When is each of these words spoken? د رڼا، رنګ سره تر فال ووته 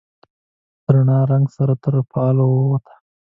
د 0.83 0.85
رڼا، 0.93 1.19
رنګ 1.31 1.45
سره 1.57 1.73
تر 1.83 1.95
فال 2.11 2.37
ووته 2.43 2.93